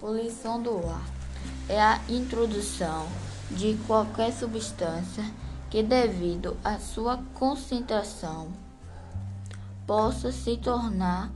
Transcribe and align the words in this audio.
Poluição 0.00 0.62
do 0.62 0.86
ar 0.88 1.04
é 1.68 1.80
a 1.80 2.00
introdução 2.08 3.06
de 3.50 3.76
qualquer 3.86 4.32
substância 4.32 5.24
que, 5.70 5.82
devido 5.82 6.56
à 6.62 6.78
sua 6.78 7.18
concentração, 7.34 8.48
possa 9.86 10.30
se 10.30 10.56
tornar 10.56 11.30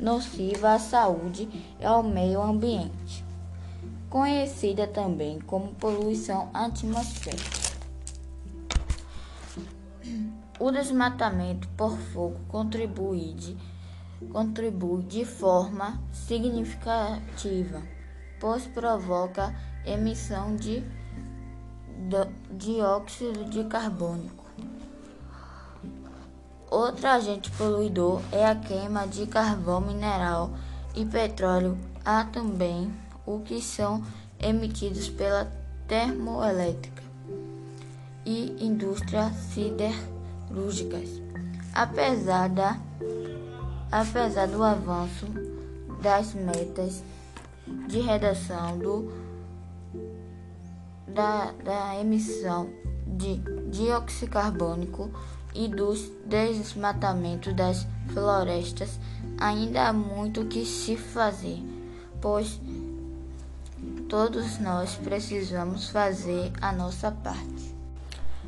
nociva 0.00 0.74
à 0.74 0.78
saúde 0.78 1.48
e 1.78 1.84
ao 1.84 2.02
meio 2.02 2.40
ambiente, 2.40 3.24
conhecida 4.08 4.86
também 4.86 5.38
como 5.40 5.74
poluição 5.74 6.50
atmosférica. 6.54 7.60
O 10.60 10.70
desmatamento 10.70 11.66
por 11.70 11.96
fogo 11.96 12.38
contribui 12.46 13.32
de, 13.34 13.56
contribui 14.30 15.02
de 15.02 15.24
forma 15.24 16.00
significativa, 16.12 17.82
pois 18.38 18.66
provoca 18.66 19.52
emissão 19.84 20.54
de 20.54 20.84
dióxido 22.56 23.44
de 23.46 23.64
carbono 23.64 24.40
Outro 26.70 27.08
agente 27.08 27.50
poluidor 27.50 28.22
é 28.30 28.46
a 28.46 28.54
queima 28.54 29.04
de 29.04 29.26
carvão 29.26 29.80
mineral 29.80 30.52
e 30.94 31.04
petróleo. 31.04 31.76
Há 32.04 32.24
também 32.24 32.94
o 33.26 33.40
que 33.40 33.60
são 33.60 34.04
emitidos 34.38 35.08
pela 35.08 35.50
termoelétrica 35.88 37.02
e 38.24 38.54
indústrias 38.64 39.34
siderúrgicas. 40.50 41.22
Apesar, 41.72 42.48
da, 42.48 42.78
apesar 43.90 44.48
do 44.48 44.62
avanço 44.62 45.26
das 46.02 46.34
metas 46.34 47.02
de 47.88 48.00
redução 48.00 48.78
do, 48.78 49.12
da, 51.06 51.52
da 51.64 52.00
emissão 52.00 52.68
de 53.06 53.36
dióxido 53.70 54.30
carbônico, 54.30 55.10
e 55.54 55.68
dos 55.68 56.10
desmatamentos 56.24 57.54
das 57.54 57.86
florestas, 58.12 58.98
ainda 59.38 59.88
há 59.88 59.92
muito 59.92 60.44
que 60.46 60.64
se 60.64 60.96
fazer, 60.96 61.58
pois 62.20 62.60
todos 64.08 64.58
nós 64.58 64.94
precisamos 64.96 65.90
fazer 65.90 66.52
a 66.60 66.72
nossa 66.72 67.10
parte. 67.10 67.79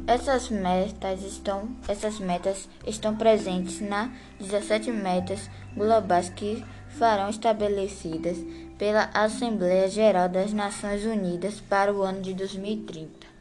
Essas 0.07 0.49
metas 0.49 1.23
estão, 1.23 1.69
essas 1.87 2.19
metas 2.19 2.69
estão 2.87 3.15
presentes 3.15 3.81
nas 3.81 4.11
17 4.41 4.91
metas 4.91 5.49
globais 5.77 6.29
que 6.29 6.65
farão 6.89 7.29
estabelecidas 7.29 8.39
pela 8.79 9.11
Assembleia 9.15 9.89
Geral 9.89 10.29
das 10.29 10.53
Nações 10.53 11.05
Unidas 11.05 11.61
para 11.61 11.93
o 11.93 12.03
ano 12.03 12.21
de 12.21 12.35
2030. 12.35 13.32